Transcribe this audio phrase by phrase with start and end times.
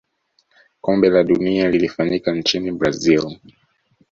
[0.81, 3.37] kombe la dunia lilifanyika nchini brazil